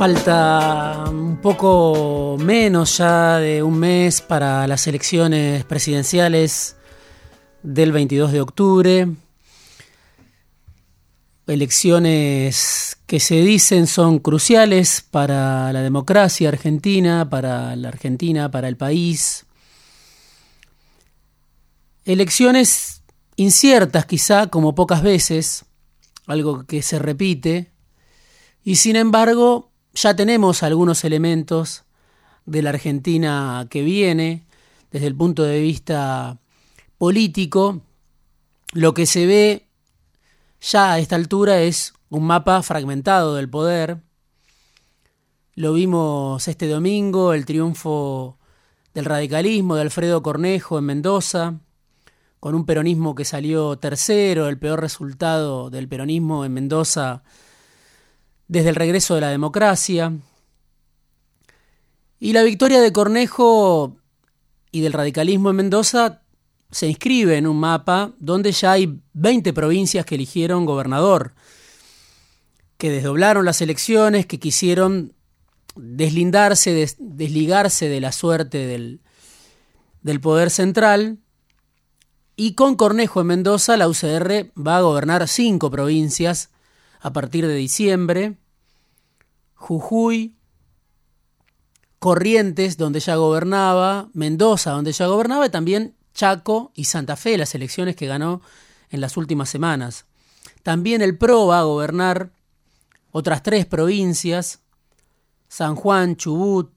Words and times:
Falta 0.00 1.04
un 1.10 1.42
poco 1.42 2.38
menos 2.40 2.96
ya 2.96 3.36
de 3.36 3.62
un 3.62 3.78
mes 3.78 4.22
para 4.22 4.66
las 4.66 4.86
elecciones 4.86 5.66
presidenciales 5.66 6.76
del 7.62 7.92
22 7.92 8.32
de 8.32 8.40
octubre. 8.40 9.08
Elecciones 11.46 12.96
que 13.04 13.20
se 13.20 13.42
dicen 13.42 13.86
son 13.86 14.20
cruciales 14.20 15.02
para 15.02 15.70
la 15.70 15.82
democracia 15.82 16.48
argentina, 16.48 17.28
para 17.28 17.76
la 17.76 17.88
Argentina, 17.88 18.50
para 18.50 18.68
el 18.68 18.78
país. 18.78 19.44
Elecciones 22.06 23.02
inciertas 23.36 24.06
quizá, 24.06 24.46
como 24.46 24.74
pocas 24.74 25.02
veces, 25.02 25.66
algo 26.26 26.64
que 26.64 26.80
se 26.80 26.98
repite, 26.98 27.70
y 28.64 28.76
sin 28.76 28.96
embargo 28.96 29.69
ya 29.94 30.14
tenemos 30.14 30.62
algunos 30.62 31.04
elementos 31.04 31.84
de 32.46 32.62
la 32.62 32.70
Argentina 32.70 33.66
que 33.70 33.82
viene 33.82 34.44
desde 34.90 35.06
el 35.06 35.16
punto 35.16 35.42
de 35.42 35.60
vista 35.60 36.38
político. 36.98 37.80
Lo 38.72 38.94
que 38.94 39.06
se 39.06 39.26
ve 39.26 39.66
ya 40.60 40.92
a 40.92 40.98
esta 40.98 41.16
altura 41.16 41.60
es 41.62 41.94
un 42.08 42.24
mapa 42.24 42.62
fragmentado 42.62 43.34
del 43.34 43.48
poder. 43.48 43.98
Lo 45.54 45.72
vimos 45.72 46.46
este 46.48 46.68
domingo, 46.68 47.32
el 47.32 47.44
triunfo 47.44 48.38
del 48.94 49.04
radicalismo 49.04 49.76
de 49.76 49.82
Alfredo 49.82 50.22
Cornejo 50.22 50.78
en 50.78 50.84
Mendoza, 50.84 51.60
con 52.40 52.54
un 52.54 52.64
peronismo 52.64 53.14
que 53.14 53.24
salió 53.24 53.76
tercero, 53.76 54.48
el 54.48 54.58
peor 54.58 54.80
resultado 54.80 55.70
del 55.70 55.88
peronismo 55.88 56.44
en 56.44 56.54
Mendoza 56.54 57.22
desde 58.50 58.70
el 58.70 58.74
regreso 58.74 59.14
de 59.14 59.20
la 59.20 59.28
democracia. 59.28 60.12
Y 62.18 62.32
la 62.32 62.42
victoria 62.42 62.80
de 62.80 62.92
Cornejo 62.92 63.96
y 64.72 64.80
del 64.80 64.92
radicalismo 64.92 65.50
en 65.50 65.56
Mendoza 65.56 66.22
se 66.68 66.88
inscribe 66.88 67.36
en 67.36 67.46
un 67.46 67.60
mapa 67.60 68.12
donde 68.18 68.50
ya 68.50 68.72
hay 68.72 69.00
20 69.12 69.52
provincias 69.52 70.04
que 70.04 70.16
eligieron 70.16 70.66
gobernador, 70.66 71.32
que 72.76 72.90
desdoblaron 72.90 73.44
las 73.44 73.60
elecciones, 73.60 74.26
que 74.26 74.40
quisieron 74.40 75.14
deslindarse, 75.76 76.92
desligarse 76.98 77.88
de 77.88 78.00
la 78.00 78.10
suerte 78.10 78.66
del, 78.66 79.00
del 80.02 80.20
poder 80.20 80.50
central. 80.50 81.18
Y 82.34 82.54
con 82.54 82.74
Cornejo 82.74 83.20
en 83.20 83.28
Mendoza, 83.28 83.76
la 83.76 83.86
UCR 83.86 84.50
va 84.60 84.78
a 84.78 84.82
gobernar 84.82 85.28
cinco 85.28 85.70
provincias 85.70 86.50
a 87.00 87.12
partir 87.12 87.46
de 87.46 87.54
diciembre, 87.54 88.36
Jujuy, 89.54 90.36
Corrientes, 91.98 92.76
donde 92.76 93.00
ya 93.00 93.16
gobernaba, 93.16 94.08
Mendoza, 94.12 94.70
donde 94.70 94.92
ya 94.92 95.06
gobernaba, 95.06 95.46
y 95.46 95.50
también 95.50 95.96
Chaco 96.14 96.72
y 96.74 96.84
Santa 96.84 97.16
Fe, 97.16 97.36
las 97.36 97.54
elecciones 97.54 97.96
que 97.96 98.06
ganó 98.06 98.40
en 98.90 99.00
las 99.00 99.16
últimas 99.16 99.48
semanas. 99.48 100.06
También 100.62 101.02
el 101.02 101.16
PRO 101.16 101.46
va 101.46 101.60
a 101.60 101.64
gobernar 101.64 102.32
otras 103.12 103.42
tres 103.42 103.66
provincias, 103.66 104.60
San 105.48 105.74
Juan, 105.74 106.16
Chubut, 106.16 106.72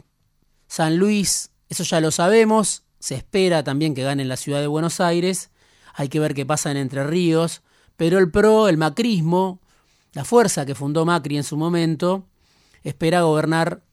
San 0.67 0.97
Luis, 0.97 1.51
eso 1.69 1.83
ya 1.83 2.01
lo 2.01 2.11
sabemos, 2.11 2.83
se 2.99 3.15
espera 3.15 3.63
también 3.63 3.93
que 3.93 4.03
gane 4.03 4.23
en 4.23 4.29
la 4.29 4.37
ciudad 4.37 4.59
de 4.59 4.67
Buenos 4.67 4.99
Aires, 4.99 5.51
hay 5.93 6.09
que 6.09 6.19
ver 6.19 6.33
qué 6.33 6.45
pasa 6.45 6.71
en 6.71 6.77
Entre 6.77 7.03
Ríos, 7.05 7.61
pero 7.97 8.17
el 8.19 8.31
PRO, 8.31 8.67
el 8.67 8.77
macrismo, 8.77 9.61
la 10.13 10.23
fuerza 10.23 10.65
que 10.65 10.75
fundó 10.75 11.05
Macri 11.05 11.37
en 11.37 11.43
su 11.43 11.57
momento, 11.57 12.25
espera 12.83 13.23
gobernar 13.23 13.83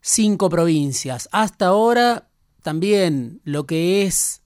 cinco 0.00 0.50
provincias. 0.50 1.28
Hasta 1.32 1.66
ahora 1.66 2.28
también 2.62 3.40
lo 3.44 3.66
que 3.66 4.02
es 4.02 4.42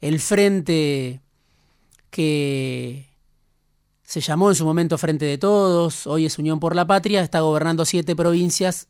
el 0.00 0.20
frente 0.20 1.20
que 2.10 3.08
se 4.02 4.20
llamó 4.20 4.50
en 4.50 4.54
su 4.54 4.64
momento 4.64 4.98
Frente 4.98 5.24
de 5.24 5.38
Todos, 5.38 6.06
hoy 6.06 6.26
es 6.26 6.38
Unión 6.38 6.60
por 6.60 6.76
la 6.76 6.86
Patria, 6.86 7.22
está 7.22 7.40
gobernando 7.40 7.84
siete 7.84 8.14
provincias, 8.14 8.88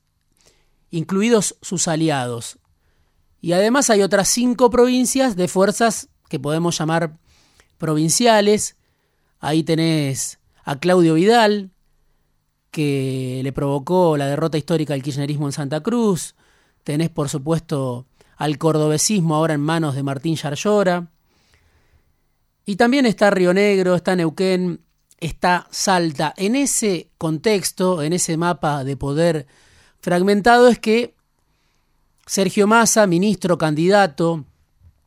incluidos 0.91 1.57
sus 1.63 1.89
aliados. 1.89 2.59
Y 3.41 3.53
además 3.53 3.91
hay 3.91 4.03
otras 4.03 4.29
cinco 4.29 4.71
provincias 4.71 5.37
de 5.37 5.49
fuerzas 5.49 6.09
que 6.29 6.39
podemos 6.39 6.79
llamar 6.79 7.19
provinciales. 7.79 8.77
Ahí 9.41 9.63
tenés 9.63 10.39
a 10.67 10.81
Claudio 10.81 11.15
Vidal, 11.15 11.71
que 12.73 13.41
le 13.43 13.53
provocó 13.53 14.17
la 14.17 14.27
derrota 14.27 14.59
histórica 14.59 14.93
del 14.93 15.03
kirchnerismo 15.03 15.47
en 15.47 15.53
Santa 15.53 15.81
Cruz. 15.81 16.35
Tenés, 16.83 17.09
por 17.09 17.29
supuesto, 17.29 18.07
al 18.37 18.59
cordobesismo 18.59 19.37
ahora 19.37 19.55
en 19.55 19.61
manos 19.61 19.95
de 19.95 20.03
Martín 20.03 20.35
Yarlora. 20.35 21.09
Y 22.67 22.75
también 22.75 23.07
está 23.07 23.31
Río 23.31 23.55
Negro, 23.55 23.95
está 23.95 24.17
Neuquén, 24.17 24.81
está 25.21 25.69
Salta. 25.71 26.35
En 26.37 26.57
ese 26.57 27.11
contexto, 27.17 28.03
en 28.03 28.13
ese 28.13 28.37
mapa 28.37 28.83
de 28.83 28.97
poder 28.97 29.47
fragmentado, 30.01 30.67
es 30.67 30.81
que 30.81 31.15
Sergio 32.27 32.67
Massa, 32.67 33.07
ministro, 33.07 33.57
candidato, 33.57 34.45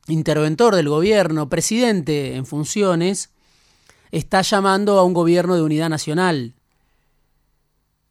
interventor 0.08 0.76
del 0.76 0.88
gobierno, 0.88 1.50
presidente 1.50 2.36
en 2.38 2.46
funciones, 2.46 3.32
está 4.12 4.42
llamando 4.42 5.00
a 5.00 5.04
un 5.04 5.14
gobierno 5.14 5.56
de 5.56 5.62
unidad 5.62 5.90
nacional. 5.90 6.54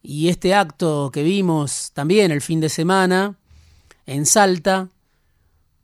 Y 0.01 0.29
este 0.29 0.55
acto 0.55 1.11
que 1.11 1.23
vimos 1.23 1.91
también 1.93 2.31
el 2.31 2.41
fin 2.41 2.59
de 2.59 2.69
semana 2.69 3.37
en 4.05 4.25
Salta, 4.25 4.89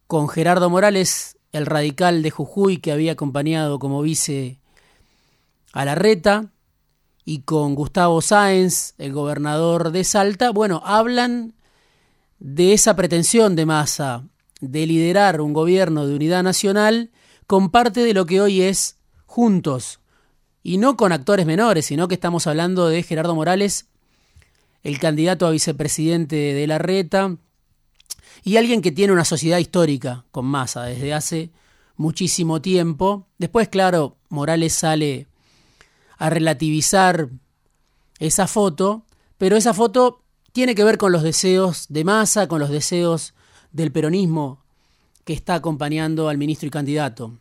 con 0.07 0.29
Gerardo 0.29 0.69
Morales, 0.69 1.37
el 1.51 1.65
radical 1.65 2.21
de 2.21 2.31
Jujuy 2.31 2.77
que 2.77 2.91
había 2.91 3.13
acompañado 3.13 3.79
como 3.79 4.01
vice 4.01 4.59
a 5.73 5.85
la 5.85 5.95
reta, 5.95 6.51
y 7.25 7.39
con 7.39 7.73
Gustavo 7.73 8.21
Sáenz, 8.21 8.93
el 8.99 9.11
gobernador 9.11 9.91
de 9.91 10.03
Salta, 10.03 10.51
bueno, 10.51 10.81
hablan 10.85 11.55
de 12.37 12.73
esa 12.73 12.95
pretensión 12.95 13.55
de 13.55 13.65
masa 13.65 14.23
de 14.61 14.85
liderar 14.85 15.41
un 15.41 15.51
gobierno 15.51 16.05
de 16.05 16.15
unidad 16.15 16.43
nacional 16.43 17.11
con 17.47 17.71
parte 17.71 18.01
de 18.01 18.13
lo 18.13 18.25
que 18.25 18.41
hoy 18.41 18.61
es 18.61 18.97
Juntos, 19.25 19.99
y 20.65 20.79
no 20.79 20.97
con 20.97 21.11
actores 21.11 21.45
menores, 21.45 21.85
sino 21.85 22.07
que 22.07 22.15
estamos 22.15 22.47
hablando 22.47 22.87
de 22.87 23.03
Gerardo 23.03 23.35
Morales, 23.35 23.85
el 24.81 24.97
candidato 24.97 25.45
a 25.45 25.51
vicepresidente 25.51 26.35
de 26.35 26.65
la 26.65 26.79
reta, 26.79 27.37
y 28.43 28.57
alguien 28.57 28.81
que 28.81 28.91
tiene 28.91 29.13
una 29.13 29.25
sociedad 29.25 29.59
histórica 29.59 30.25
con 30.31 30.45
masa 30.45 30.81
desde 30.85 31.13
hace 31.13 31.51
muchísimo 31.97 32.63
tiempo. 32.63 33.27
Después, 33.37 33.69
claro, 33.69 34.17
Morales 34.29 34.73
sale 34.73 35.27
a 36.17 36.31
relativizar 36.31 37.29
esa 38.17 38.47
foto, 38.47 39.03
pero 39.37 39.57
esa 39.57 39.75
foto 39.75 40.23
tiene 40.51 40.73
que 40.73 40.83
ver 40.83 40.97
con 40.97 41.11
los 41.11 41.21
deseos 41.21 41.85
de 41.89 42.05
masa, 42.05 42.47
con 42.47 42.59
los 42.59 42.71
deseos 42.71 43.35
del 43.71 43.91
peronismo 43.91 44.63
que 45.25 45.33
está 45.33 45.53
acompañando 45.53 46.27
al 46.27 46.39
ministro 46.39 46.65
y 46.65 46.71
candidato 46.71 47.33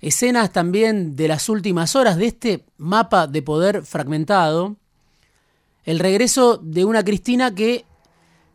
escenas 0.00 0.52
también 0.52 1.16
de 1.16 1.28
las 1.28 1.48
últimas 1.48 1.94
horas 1.94 2.16
de 2.16 2.26
este 2.26 2.64
mapa 2.78 3.26
de 3.26 3.42
poder 3.42 3.84
fragmentado, 3.84 4.76
el 5.84 5.98
regreso 5.98 6.58
de 6.58 6.84
una 6.84 7.04
Cristina 7.04 7.54
que, 7.54 7.84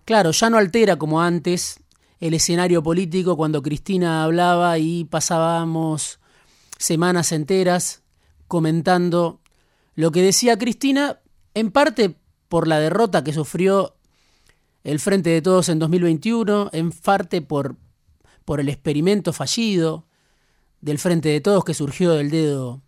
claro, 0.05 0.31
ya 0.31 0.49
no 0.49 0.57
altera 0.57 0.97
como 0.97 1.21
antes 1.21 1.79
el 2.19 2.33
escenario 2.33 2.81
político 2.81 3.37
cuando 3.37 3.61
Cristina 3.61 4.23
hablaba 4.23 4.77
y 4.79 5.05
pasábamos 5.05 6.19
semanas 6.77 7.31
enteras 7.31 8.01
comentando 8.47 9.41
lo 9.95 10.11
que 10.11 10.21
decía 10.21 10.57
Cristina, 10.57 11.19
en 11.53 11.71
parte 11.71 12.15
por 12.49 12.67
la 12.67 12.79
derrota 12.79 13.23
que 13.23 13.33
sufrió 13.33 13.95
el 14.83 14.99
Frente 14.99 15.29
de 15.29 15.41
Todos 15.41 15.69
en 15.69 15.79
2021, 15.79 16.69
en 16.73 16.91
parte 16.91 17.41
por, 17.41 17.75
por 18.43 18.59
el 18.59 18.69
experimento 18.69 19.33
fallido 19.33 20.05
del 20.85 20.99
Frente 20.99 21.29
de 21.29 21.41
Todos 21.41 21.65
que 21.65 21.73
surgió 21.73 22.11
del 22.11 22.29
dedo 22.29 22.83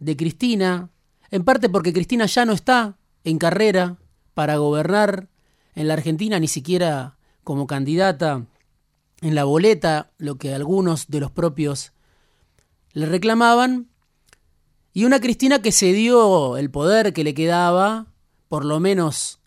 de 0.00 0.16
Cristina, 0.16 0.90
en 1.30 1.44
parte 1.44 1.68
porque 1.68 1.92
Cristina 1.92 2.26
ya 2.26 2.44
no 2.44 2.52
está 2.52 2.98
en 3.22 3.38
carrera 3.38 3.98
para 4.34 4.56
gobernar 4.56 5.28
en 5.76 5.86
la 5.86 5.94
Argentina, 5.94 6.40
ni 6.40 6.48
siquiera 6.48 7.18
como 7.44 7.68
candidata 7.68 8.46
en 9.20 9.36
la 9.36 9.44
boleta, 9.44 10.10
lo 10.18 10.38
que 10.38 10.52
algunos 10.52 11.06
de 11.06 11.20
los 11.20 11.30
propios 11.30 11.92
le 12.94 13.06
reclamaban, 13.06 13.86
y 14.92 15.04
una 15.04 15.20
Cristina 15.20 15.62
que 15.62 15.70
se 15.70 15.92
dio 15.92 16.56
el 16.56 16.68
poder 16.68 17.12
que 17.12 17.22
le 17.22 17.32
quedaba, 17.32 18.06
por 18.48 18.64
lo 18.64 18.80
menos 18.80 19.38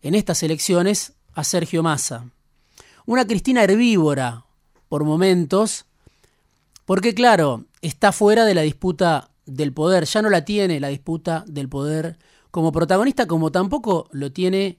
en 0.00 0.14
estas 0.14 0.44
elecciones, 0.44 1.14
a 1.34 1.42
Sergio 1.42 1.82
Massa. 1.82 2.30
Una 3.04 3.26
Cristina 3.26 3.64
herbívora, 3.64 4.46
por 4.88 5.02
momentos, 5.02 5.86
porque 6.84 7.14
claro, 7.14 7.66
está 7.80 8.12
fuera 8.12 8.44
de 8.44 8.54
la 8.54 8.62
disputa 8.62 9.30
del 9.46 9.72
poder, 9.72 10.04
ya 10.04 10.22
no 10.22 10.30
la 10.30 10.44
tiene 10.44 10.80
la 10.80 10.88
disputa 10.88 11.44
del 11.46 11.68
poder 11.68 12.18
como 12.50 12.72
protagonista, 12.72 13.26
como 13.26 13.50
tampoco 13.50 14.08
lo 14.12 14.32
tiene 14.32 14.78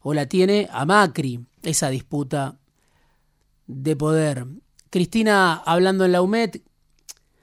o 0.00 0.14
la 0.14 0.26
tiene 0.26 0.68
a 0.72 0.84
Macri, 0.84 1.44
esa 1.62 1.88
disputa 1.88 2.58
de 3.66 3.96
poder. 3.96 4.46
Cristina 4.90 5.54
hablando 5.54 6.04
en 6.04 6.12
la 6.12 6.22
UMED, 6.22 6.56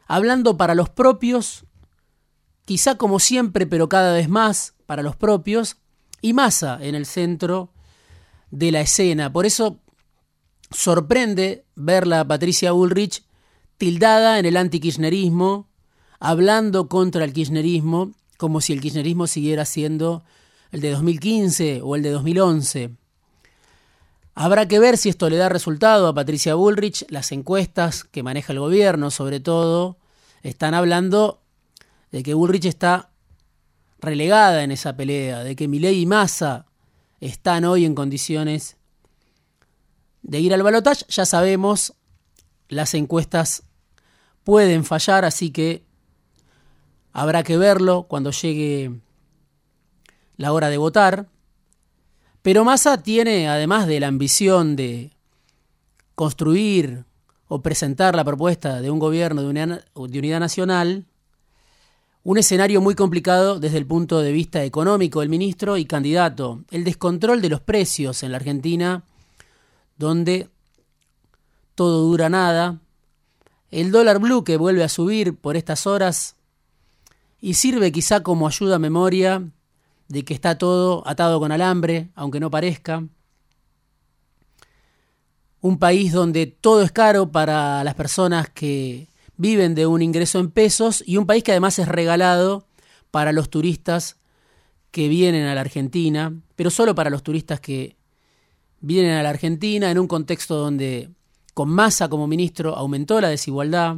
hablando 0.08 0.58
para 0.58 0.76
los 0.76 0.90
propios, 0.90 1.66
quizá 2.66 2.96
como 2.98 3.20
siempre, 3.20 3.66
pero 3.66 3.90
cada 3.90 4.14
vez 4.14 4.30
más 4.30 4.76
para 4.86 5.04
los 5.04 5.16
propios, 5.16 5.78
y 6.22 6.34
Massa 6.34 6.78
en 6.82 6.96
el 6.96 7.06
centro 7.06 7.74
de 8.52 8.72
la 8.72 8.82
escena. 8.82 9.34
Por 9.34 9.46
eso 9.46 9.80
sorprende 10.70 11.66
verla 11.76 12.22
a 12.22 12.28
Patricia 12.28 12.74
Ulrich 12.74 13.26
tildada 13.82 14.38
en 14.38 14.46
el 14.46 14.58
antikirchnerismo, 14.58 15.68
hablando 16.20 16.88
contra 16.88 17.26
el 17.26 17.34
kirchnerismo, 17.34 18.12
como 18.38 18.62
si 18.62 18.74
el 18.74 18.80
kirchnerismo 18.80 19.26
siguiera 19.26 19.66
siendo 19.66 20.24
el 20.72 20.82
de 20.82 20.92
2015 20.92 21.82
o 21.82 21.96
el 21.96 22.04
de 22.04 22.12
2011. 22.12 22.92
Habrá 24.36 24.68
que 24.68 24.78
ver 24.78 25.00
si 25.00 25.10
esto 25.10 25.32
le 25.32 25.38
da 25.38 25.50
resultado 25.50 26.08
a 26.08 26.14
Patricia 26.14 26.54
Bullrich. 26.54 27.08
Las 27.10 27.32
encuestas 27.32 28.04
que 28.04 28.22
maneja 28.22 28.54
el 28.54 28.60
gobierno, 28.60 29.10
sobre 29.10 29.40
todo, 29.40 29.98
están 30.44 30.76
hablando 30.76 31.42
de 32.12 32.22
que 32.22 32.36
Bullrich 32.36 32.66
está 32.66 33.10
relegada 34.00 34.64
en 34.64 34.70
esa 34.70 34.96
pelea, 34.96 35.44
de 35.44 35.56
que 35.56 35.68
Milei 35.68 36.02
y 36.02 36.06
Massa 36.06 36.68
están 37.20 37.66
hoy 37.66 37.86
en 37.86 37.96
condiciones 37.96 38.78
de 40.22 40.40
ir 40.40 40.54
al 40.54 40.62
balotaje. 40.62 41.04
Ya 41.10 41.26
sabemos, 41.26 41.96
las 42.70 42.94
encuestas 42.94 43.64
pueden 44.44 44.84
fallar, 44.84 45.26
así 45.26 45.52
que 45.52 45.84
habrá 47.14 47.44
que 47.44 47.58
verlo 47.58 48.04
cuando 48.04 48.32
llegue 48.32 48.92
la 50.38 50.54
hora 50.54 50.70
de 50.70 50.78
votar. 50.78 51.28
Pero 52.42 52.66
Massa 52.66 53.02
tiene, 53.02 53.48
además 53.48 53.88
de 53.88 54.00
la 54.00 54.08
ambición 54.08 54.76
de 54.76 55.12
construir 56.16 57.06
o 57.48 57.62
presentar 57.62 58.16
la 58.16 58.24
propuesta 58.24 58.82
de 58.82 58.90
un 58.90 59.00
gobierno 59.00 59.42
de 59.42 59.48
unidad, 59.50 60.40
nacional, 60.40 61.06
un 62.24 62.38
escenario 62.38 62.82
muy 62.82 62.96
complicado 62.96 63.60
desde 63.60 63.78
el 63.78 63.86
punto 63.86 64.22
de 64.22 64.32
vista 64.32 64.64
económico 64.64 65.20
del 65.20 65.30
ministro 65.30 65.78
y 65.78 65.86
candidato. 65.86 66.64
El 66.70 66.84
descontrol 66.84 67.42
de 67.42 67.50
los 67.50 67.62
precios 67.62 68.24
en 68.24 68.32
la 68.32 68.38
Argentina, 68.38 69.04
donde 69.98 70.50
todo 71.76 72.04
dura 72.04 72.30
nada. 72.30 72.80
El 73.72 73.92
dólar 73.92 74.20
blue 74.20 74.44
que 74.44 74.58
vuelve 74.58 74.84
a 74.84 74.90
subir 74.90 75.38
por 75.38 75.56
estas 75.56 75.88
horas 75.88 76.36
y 77.40 77.54
sirve 77.54 77.94
quizá 77.94 78.22
como 78.22 78.48
ayuda 78.48 78.76
a 78.76 78.80
memoria 78.80 79.44
de 80.10 80.26
que 80.26 80.34
está 80.34 80.58
todo 80.58 81.08
atado 81.08 81.40
con 81.40 81.54
alambre, 81.54 82.10
aunque 82.16 82.42
no 82.42 82.52
parezca. 82.52 83.06
Un 85.62 85.80
país 85.80 86.12
donde 86.12 86.48
todo 86.48 86.84
es 86.84 86.92
caro 86.92 87.32
para 87.32 87.84
las 87.86 87.96
personas 87.96 88.50
que 88.50 89.08
viven 89.38 89.74
de 89.74 89.88
un 89.88 90.02
ingreso 90.02 90.40
en 90.40 90.52
pesos 90.52 91.02
y 91.08 91.16
un 91.16 91.26
país 91.26 91.44
que 91.44 91.52
además 91.52 91.80
es 91.80 91.88
regalado 91.88 92.66
para 93.10 93.32
los 93.32 93.50
turistas 93.50 94.18
que 94.92 95.08
vienen 95.08 95.46
a 95.46 95.56
la 95.56 95.62
Argentina, 95.62 96.34
pero 96.58 96.70
solo 96.70 96.94
para 96.94 97.10
los 97.10 97.24
turistas 97.24 97.62
que 97.62 97.96
vienen 98.82 99.14
a 99.14 99.24
la 99.24 99.30
Argentina 99.30 99.90
en 99.90 99.98
un 99.98 100.08
contexto 100.08 100.56
donde 100.56 101.10
con 101.54 101.70
Massa 101.70 102.10
como 102.10 102.28
ministro 102.28 102.76
aumentó 102.76 103.20
la 103.22 103.30
desigualdad, 103.30 103.98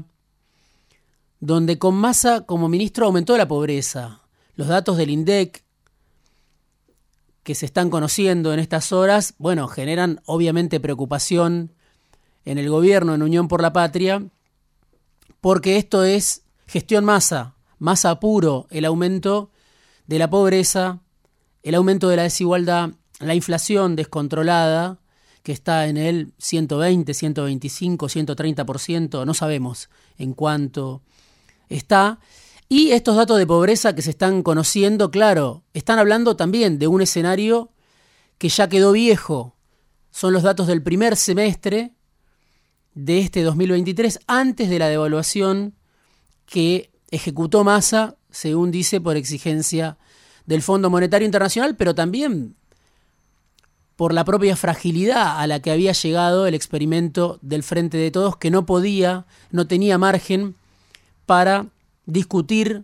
donde 1.39 1.77
con 1.77 1.95
Massa 1.95 2.41
como 2.41 2.69
ministro 2.69 3.05
aumentó 3.05 3.37
la 3.37 3.47
pobreza. 3.47 4.21
Los 4.55 4.67
datos 4.67 4.97
del 4.97 5.09
INDEC 5.09 5.63
que 7.43 7.55
se 7.55 7.65
están 7.65 7.89
conociendo 7.89 8.53
en 8.53 8.59
estas 8.59 8.91
horas, 8.91 9.35
bueno, 9.37 9.67
generan 9.67 10.21
obviamente 10.25 10.79
preocupación 10.79 11.73
en 12.45 12.57
el 12.57 12.69
gobierno, 12.69 13.13
en 13.13 13.21
Unión 13.21 13.47
por 13.47 13.61
la 13.61 13.73
Patria, 13.73 14.23
porque 15.41 15.77
esto 15.77 16.03
es 16.05 16.43
gestión 16.65 17.03
masa, 17.03 17.55
masa 17.79 18.19
puro, 18.19 18.67
el 18.69 18.85
aumento 18.85 19.51
de 20.07 20.19
la 20.19 20.29
pobreza, 20.29 21.01
el 21.63 21.75
aumento 21.75 22.07
de 22.09 22.15
la 22.15 22.23
desigualdad, 22.23 22.91
la 23.19 23.35
inflación 23.35 23.95
descontrolada, 23.95 24.99
que 25.43 25.51
está 25.51 25.87
en 25.87 25.97
el 25.97 26.33
120, 26.39 27.13
125, 27.13 28.07
130%, 28.07 29.25
no 29.25 29.33
sabemos 29.33 29.89
en 30.17 30.33
cuánto 30.33 31.01
está, 31.69 32.19
y 32.69 32.91
estos 32.91 33.15
datos 33.15 33.37
de 33.37 33.45
pobreza 33.45 33.93
que 33.93 34.01
se 34.01 34.09
están 34.09 34.41
conociendo, 34.41 35.11
claro, 35.11 35.63
están 35.73 35.99
hablando 35.99 36.35
también 36.35 36.79
de 36.79 36.87
un 36.87 37.01
escenario 37.01 37.71
que 38.37 38.49
ya 38.49 38.67
quedó 38.67 38.93
viejo. 38.93 39.55
Son 40.11 40.33
los 40.33 40.43
datos 40.43 40.67
del 40.67 40.81
primer 40.81 41.15
semestre 41.15 41.93
de 42.95 43.19
este 43.19 43.43
2023, 43.43 44.19
antes 44.27 44.69
de 44.69 44.79
la 44.79 44.87
devaluación 44.87 45.75
que 46.45 46.91
ejecutó 47.11 47.63
Massa, 47.63 48.17
según 48.31 48.71
dice, 48.71 49.01
por 49.01 49.17
exigencia 49.17 49.97
del 50.45 50.61
Fondo 50.61 50.89
Monetario 50.89 51.25
Internacional, 51.25 51.75
pero 51.75 51.93
también 51.93 52.55
por 54.03 54.13
la 54.13 54.25
propia 54.25 54.57
fragilidad 54.57 55.39
a 55.39 55.47
la 55.47 55.61
que 55.61 55.71
había 55.71 55.93
llegado 55.93 56.45
el 56.45 56.55
experimento 56.55 57.39
del 57.41 57.63
Frente 57.63 57.95
de 57.95 58.11
Todos, 58.11 58.35
que 58.35 58.51
no 58.51 58.65
podía, 58.65 59.25
no 59.49 59.65
tenía 59.65 59.97
margen 59.97 60.55
para 61.25 61.67
discutir 62.05 62.83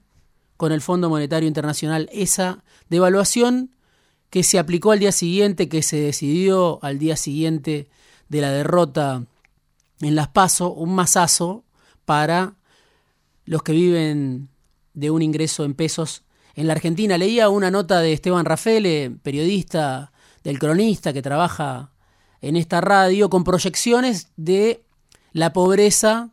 con 0.55 0.71
el 0.71 0.79
Fondo 0.79 1.09
Monetario 1.09 1.49
Internacional 1.49 2.09
esa 2.13 2.63
devaluación 2.89 3.69
que 4.29 4.43
se 4.43 4.59
aplicó 4.59 4.93
al 4.93 4.99
día 4.99 5.11
siguiente, 5.11 5.67
que 5.67 5.83
se 5.83 5.99
decidió 5.99 6.79
al 6.81 6.99
día 6.99 7.17
siguiente 7.17 7.89
de 8.29 8.39
la 8.39 8.51
derrota 8.51 9.25
en 9.99 10.15
Las 10.15 10.29
Paso, 10.29 10.71
un 10.71 10.95
masazo 10.95 11.65
para 12.05 12.53
los 13.43 13.61
que 13.61 13.73
viven 13.73 14.47
de 14.93 15.11
un 15.11 15.21
ingreso 15.21 15.65
en 15.65 15.73
pesos 15.73 16.23
en 16.55 16.67
la 16.67 16.73
Argentina. 16.75 17.17
Leía 17.17 17.49
una 17.49 17.71
nota 17.71 17.99
de 17.99 18.13
Esteban 18.13 18.45
Rafele, 18.45 19.11
periodista 19.21 20.13
del 20.43 20.59
cronista 20.59 21.13
que 21.13 21.21
trabaja 21.21 21.91
en 22.41 22.55
esta 22.55 22.81
radio, 22.81 23.29
con 23.29 23.43
proyecciones 23.43 24.29
de 24.37 24.83
la 25.33 25.53
pobreza 25.53 26.31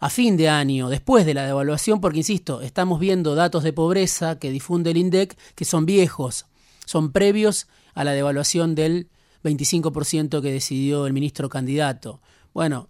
a 0.00 0.10
fin 0.10 0.36
de 0.36 0.48
año, 0.48 0.88
después 0.88 1.26
de 1.26 1.34
la 1.34 1.46
devaluación, 1.46 2.00
porque 2.00 2.18
insisto, 2.18 2.60
estamos 2.60 3.00
viendo 3.00 3.34
datos 3.34 3.64
de 3.64 3.72
pobreza 3.72 4.38
que 4.38 4.50
difunde 4.50 4.90
el 4.90 4.96
INDEC 4.96 5.36
que 5.54 5.64
son 5.64 5.86
viejos, 5.86 6.46
son 6.84 7.10
previos 7.10 7.66
a 7.94 8.04
la 8.04 8.12
devaluación 8.12 8.74
del 8.74 9.08
25% 9.42 10.40
que 10.40 10.52
decidió 10.52 11.06
el 11.06 11.12
ministro 11.12 11.48
candidato. 11.48 12.20
Bueno, 12.54 12.88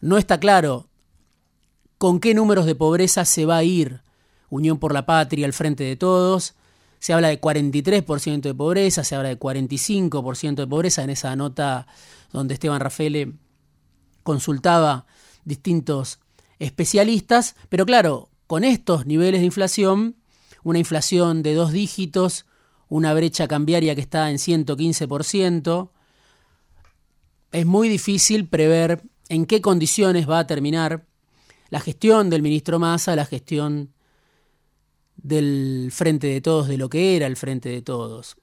no 0.00 0.16
está 0.16 0.40
claro 0.40 0.88
con 1.98 2.20
qué 2.20 2.32
números 2.32 2.64
de 2.64 2.74
pobreza 2.74 3.24
se 3.24 3.44
va 3.44 3.58
a 3.58 3.64
ir 3.64 4.02
Unión 4.50 4.78
por 4.78 4.94
la 4.94 5.04
Patria 5.04 5.46
al 5.46 5.52
frente 5.52 5.84
de 5.84 5.96
todos. 5.96 6.54
Se 6.98 7.12
habla 7.12 7.28
de 7.28 7.40
43% 7.40 8.40
de 8.40 8.54
pobreza, 8.54 9.04
se 9.04 9.14
habla 9.14 9.28
de 9.28 9.38
45% 9.38 10.54
de 10.54 10.66
pobreza. 10.66 11.02
En 11.02 11.10
esa 11.10 11.34
nota 11.36 11.86
donde 12.32 12.54
Esteban 12.54 12.80
Rafael 12.80 13.38
consultaba 14.22 15.06
distintos 15.44 16.18
especialistas, 16.58 17.56
pero 17.68 17.86
claro, 17.86 18.28
con 18.46 18.64
estos 18.64 19.06
niveles 19.06 19.40
de 19.40 19.46
inflación, 19.46 20.16
una 20.64 20.78
inflación 20.78 21.42
de 21.42 21.54
dos 21.54 21.72
dígitos, 21.72 22.46
una 22.88 23.14
brecha 23.14 23.48
cambiaria 23.48 23.94
que 23.94 24.00
está 24.00 24.30
en 24.30 24.38
115%, 24.38 25.90
es 27.52 27.66
muy 27.66 27.88
difícil 27.88 28.48
prever 28.48 29.02
en 29.28 29.46
qué 29.46 29.60
condiciones 29.60 30.28
va 30.28 30.40
a 30.40 30.46
terminar 30.46 31.06
la 31.70 31.80
gestión 31.80 32.30
del 32.30 32.42
ministro 32.42 32.78
Massa, 32.78 33.16
la 33.16 33.26
gestión 33.26 33.92
del 35.18 35.90
Frente 35.92 36.28
de 36.28 36.40
Todos, 36.40 36.68
de 36.68 36.78
lo 36.78 36.88
que 36.88 37.16
era 37.16 37.26
el 37.26 37.36
Frente 37.36 37.68
de 37.68 37.82
Todos. 37.82 38.36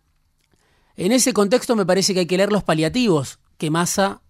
En 0.96 1.12
ese 1.12 1.34
contexto 1.34 1.76
me 1.76 1.86
parece 1.86 2.14
que 2.14 2.22
hay 2.22 2.26
que 2.26 2.38
leer 2.38 2.52
los 2.52 2.64
paliativos 2.64 3.40
que 3.58 3.72
Massa 3.72 4.22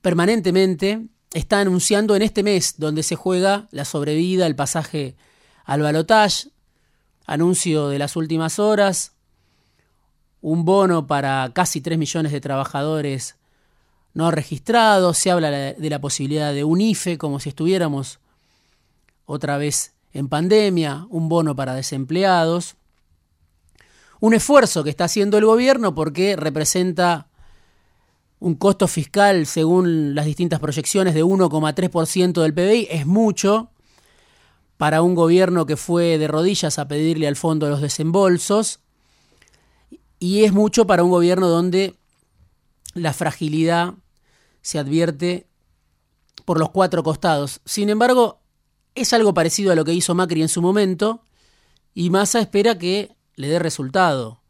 permanentemente 0.00 1.06
está 1.32 1.60
anunciando 1.60 2.16
en 2.16 2.22
este 2.22 2.42
mes, 2.42 2.74
donde 2.78 3.02
se 3.02 3.16
juega 3.16 3.68
la 3.70 3.84
sobrevida, 3.84 4.46
el 4.46 4.56
pasaje 4.56 5.16
al 5.64 5.82
balotage, 5.82 6.50
anuncio 7.26 7.88
de 7.88 7.98
las 7.98 8.16
últimas 8.16 8.58
horas, 8.58 9.12
un 10.40 10.64
bono 10.64 11.06
para 11.06 11.50
casi 11.54 11.80
3 11.80 11.98
millones 11.98 12.32
de 12.32 12.40
trabajadores 12.40 13.36
no 14.14 14.30
registrados, 14.30 15.16
se 15.16 15.30
habla 15.30 15.50
de 15.50 15.90
la 15.90 16.00
posibilidad 16.00 16.52
de 16.52 16.64
un 16.64 16.80
IFE 16.80 17.16
como 17.16 17.40
si 17.40 17.48
estuviéramos 17.48 18.18
otra 19.24 19.56
vez 19.56 19.94
en 20.12 20.28
pandemia, 20.28 21.06
un 21.10 21.28
bono 21.28 21.56
para 21.56 21.74
desempleados, 21.74 22.76
un 24.20 24.34
esfuerzo 24.34 24.84
que 24.84 24.90
está 24.90 25.04
haciendo 25.04 25.38
el 25.38 25.46
gobierno 25.46 25.94
porque 25.94 26.36
representa 26.36 27.28
un 28.38 28.56
costo 28.56 28.88
fiscal 28.88 29.46
según 29.46 30.14
las 30.14 30.26
distintas 30.26 30.60
proyecciones 30.60 31.14
de 31.14 31.24
1,3% 31.24 32.42
del 32.42 32.54
PBI, 32.54 32.88
es 32.90 33.06
mucho 33.06 33.70
para 34.76 35.02
un 35.02 35.14
gobierno 35.14 35.64
que 35.64 35.76
fue 35.76 36.18
de 36.18 36.26
rodillas 36.26 36.78
a 36.78 36.88
pedirle 36.88 37.28
al 37.28 37.36
fondo 37.36 37.68
los 37.68 37.80
desembolsos 37.80 38.80
y 40.18 40.44
es 40.44 40.52
mucho 40.52 40.86
para 40.86 41.04
un 41.04 41.10
gobierno 41.10 41.48
donde 41.48 41.94
la 42.94 43.12
fragilidad 43.12 43.94
se 44.60 44.78
advierte 44.78 45.46
por 46.44 46.58
los 46.58 46.70
cuatro 46.70 47.02
costados. 47.02 47.60
Sin 47.64 47.88
embargo, 47.90 48.41
es 48.94 49.12
algo 49.12 49.34
parecido 49.34 49.72
a 49.72 49.74
lo 49.74 49.84
que 49.84 49.94
hizo 49.94 50.14
Macri 50.14 50.42
en 50.42 50.48
su 50.48 50.62
momento 50.62 51.24
y 51.94 52.10
Massa 52.10 52.40
espera 52.40 52.78
que 52.78 53.16
le 53.36 53.48
dé 53.48 53.58
resultado. 53.58 54.40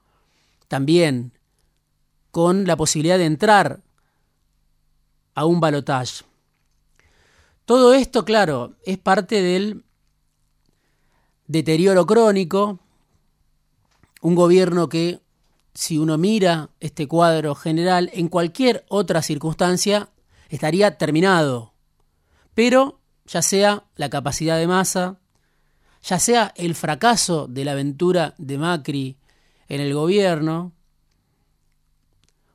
También 0.68 1.32
con 2.30 2.66
la 2.66 2.76
posibilidad 2.76 3.18
de 3.18 3.26
entrar 3.26 3.82
a 5.34 5.44
un 5.44 5.60
balotaje. 5.60 6.24
Todo 7.64 7.94
esto, 7.94 8.24
claro, 8.24 8.74
es 8.84 8.98
parte 8.98 9.40
del 9.40 9.84
deterioro 11.46 12.06
crónico, 12.06 12.80
un 14.20 14.34
gobierno 14.34 14.88
que, 14.88 15.20
si 15.74 15.98
uno 15.98 16.18
mira 16.18 16.70
este 16.80 17.06
cuadro 17.06 17.54
general, 17.54 18.10
en 18.12 18.28
cualquier 18.28 18.84
otra 18.88 19.22
circunstancia 19.22 20.10
estaría 20.48 20.98
terminado. 20.98 21.72
Pero 22.54 23.01
ya 23.26 23.42
sea 23.42 23.84
la 23.96 24.10
capacidad 24.10 24.58
de 24.58 24.66
masa, 24.66 25.18
ya 26.02 26.18
sea 26.18 26.52
el 26.56 26.74
fracaso 26.74 27.46
de 27.46 27.64
la 27.64 27.72
aventura 27.72 28.34
de 28.38 28.58
Macri 28.58 29.16
en 29.68 29.80
el 29.80 29.94
gobierno, 29.94 30.72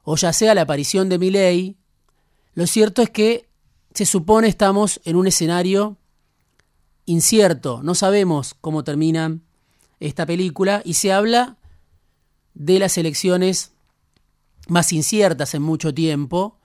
o 0.04 0.16
ya 0.16 0.34
sea 0.34 0.56
la 0.56 0.62
aparición 0.62 1.10
de 1.10 1.18
Milei, 1.18 1.78
lo 2.54 2.66
cierto 2.68 3.02
es 3.02 3.10
que 3.10 3.48
se 3.94 4.06
supone 4.06 4.48
estamos 4.48 5.02
en 5.06 5.16
un 5.16 5.28
escenario 5.28 5.98
incierto, 7.06 7.82
no 7.84 7.96
sabemos 7.96 8.56
cómo 8.62 8.84
termina 8.84 9.40
esta 10.00 10.26
película 10.26 10.82
y 10.86 10.96
se 10.96 11.12
habla 11.12 11.58
de 12.54 12.80
las 12.80 12.98
elecciones 12.98 13.74
más 14.68 14.92
inciertas 14.92 15.54
en 15.54 15.62
mucho 15.62 15.94
tiempo. 15.94 16.58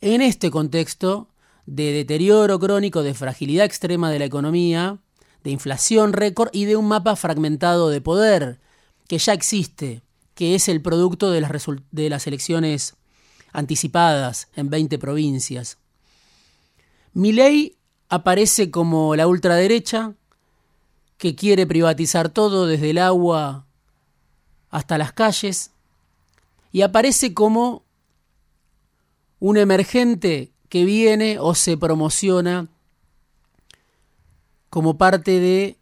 En 0.00 0.20
este 0.20 0.50
contexto, 0.50 1.28
de 1.66 1.92
deterioro 1.92 2.58
crónico, 2.58 3.02
de 3.02 3.14
fragilidad 3.14 3.66
extrema 3.66 4.10
de 4.10 4.20
la 4.20 4.24
economía, 4.24 4.98
de 5.44 5.50
inflación 5.50 6.12
récord 6.12 6.48
y 6.52 6.64
de 6.64 6.76
un 6.76 6.88
mapa 6.88 7.16
fragmentado 7.16 7.90
de 7.90 8.00
poder 8.00 8.60
que 9.08 9.18
ya 9.18 9.32
existe, 9.32 10.02
que 10.34 10.54
es 10.54 10.68
el 10.68 10.80
producto 10.80 11.30
de 11.30 11.40
las, 11.40 11.50
de 11.90 12.10
las 12.10 12.26
elecciones 12.26 12.96
anticipadas 13.52 14.48
en 14.54 14.70
20 14.70 14.98
provincias. 14.98 15.78
ley 17.14 17.76
aparece 18.08 18.70
como 18.70 19.16
la 19.16 19.26
ultraderecha 19.26 20.14
que 21.16 21.34
quiere 21.34 21.66
privatizar 21.66 22.28
todo 22.28 22.66
desde 22.66 22.90
el 22.90 22.98
agua 22.98 23.66
hasta 24.70 24.98
las 24.98 25.12
calles 25.12 25.70
y 26.72 26.82
aparece 26.82 27.32
como 27.32 27.84
un 29.38 29.56
emergente 29.56 30.52
que 30.68 30.84
viene 30.84 31.38
o 31.38 31.54
se 31.54 31.76
promociona 31.76 32.68
como 34.70 34.98
parte 34.98 35.40
de 35.40 35.78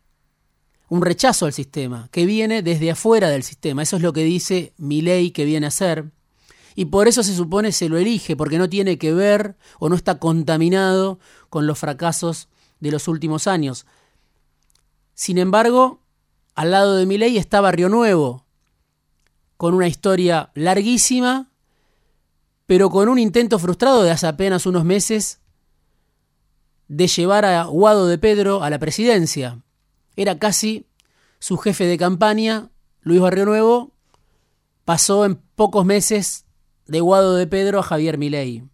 un 0.88 1.03
rechazo 1.03 1.47
al 1.47 1.53
sistema, 1.53 2.09
que 2.12 2.26
viene 2.26 2.62
desde 2.62 2.91
afuera 2.91 3.29
del 3.29 3.43
sistema. 3.43 3.83
Eso 3.83 3.97
es 3.97 4.03
lo 4.03 4.12
que 4.12 4.23
dice 4.23 4.73
mi 4.76 5.00
ley 5.03 5.31
que 5.31 5.45
viene 5.45 5.67
a 5.67 5.71
ser. 5.71 6.11
Y 6.76 6.87
por 6.87 7.09
eso 7.09 7.23
se 7.23 7.35
supone 7.35 7.73
se 7.73 7.88
lo 7.88 7.99
elige, 7.99 8.37
porque 8.37 8.59
no 8.59 8.69
tiene 8.69 8.99
que 8.99 9.12
ver 9.12 9.57
o 9.79 9.88
no 9.88 9.97
está 9.97 10.19
contaminado 10.19 11.19
con 11.49 11.67
los 11.67 11.79
fracasos 11.79 12.49
de 12.81 12.91
los 12.91 13.09
últimos 13.09 13.47
años. 13.47 13.87
Sin 15.14 15.38
embargo, 15.38 16.00
al 16.55 16.73
lado 16.73 16.97
de 16.97 17.07
mi 17.07 17.19
ley 17.19 17.38
está 17.38 17.61
Barrio 17.61 17.88
Nuevo, 17.88 18.45
con 19.57 19.75
una 19.75 19.88
historia 19.88 20.50
larguísima 20.55 21.50
pero 22.66 22.90
con 22.90 23.09
un 23.09 23.18
intento 23.18 23.59
frustrado 23.59 24.02
de 24.02 24.11
hace 24.11 24.26
apenas 24.26 24.66
unos 24.66 24.85
meses 24.85 25.40
de 26.88 27.06
llevar 27.06 27.44
a 27.44 27.64
Guado 27.64 28.06
de 28.06 28.18
Pedro 28.18 28.62
a 28.62 28.71
la 28.71 28.78
presidencia. 28.78 29.62
Era 30.16 30.38
casi 30.38 30.87
su 31.38 31.59
jefe 31.59 31.87
de 31.87 31.99
campaña, 31.99 32.71
Luis 33.02 33.21
Barrio 33.21 33.44
Nuevo, 33.44 33.92
pasó 34.85 35.25
en 35.25 35.37
pocos 35.37 35.85
meses 35.85 36.44
de 36.87 37.00
Guado 37.00 37.37
de 37.37 37.47
Pedro 37.47 37.80
a 37.80 37.83
Javier 37.83 38.18
Milei. 38.18 38.64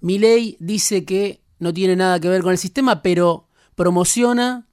Milei 0.00 0.56
dice 0.60 1.04
que 1.04 1.42
no 1.58 1.72
tiene 1.72 1.94
nada 1.94 2.18
que 2.18 2.28
ver 2.28 2.42
con 2.42 2.52
el 2.52 2.58
sistema, 2.58 3.02
pero 3.02 3.48
promociona 3.74 4.66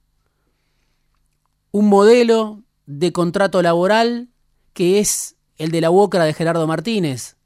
un 1.70 1.88
modelo 1.88 2.62
de 2.86 3.12
contrato 3.12 3.62
laboral 3.62 4.28
que 4.72 4.98
es 4.98 5.36
el 5.56 5.70
de 5.70 5.80
la 5.80 5.90
UOCRA 5.90 6.24
de 6.24 6.34
Gerardo 6.34 6.66
Martínez, 6.66 7.36